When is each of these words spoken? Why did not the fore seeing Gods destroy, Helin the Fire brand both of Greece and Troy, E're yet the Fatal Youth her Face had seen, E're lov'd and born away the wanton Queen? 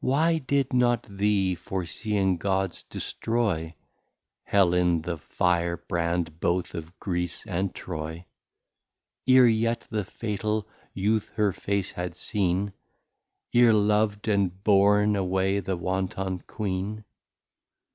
Why 0.00 0.36
did 0.36 0.74
not 0.74 1.04
the 1.04 1.54
fore 1.54 1.86
seeing 1.86 2.36
Gods 2.36 2.82
destroy, 2.82 3.74
Helin 4.42 5.00
the 5.00 5.16
Fire 5.16 5.78
brand 5.78 6.38
both 6.38 6.74
of 6.74 7.00
Greece 7.00 7.46
and 7.46 7.74
Troy, 7.74 8.26
E're 9.26 9.46
yet 9.48 9.86
the 9.88 10.04
Fatal 10.04 10.68
Youth 10.92 11.30
her 11.36 11.54
Face 11.54 11.92
had 11.92 12.14
seen, 12.14 12.74
E're 13.54 13.72
lov'd 13.72 14.28
and 14.28 14.62
born 14.64 15.16
away 15.16 15.60
the 15.60 15.78
wanton 15.78 16.40
Queen? 16.46 17.06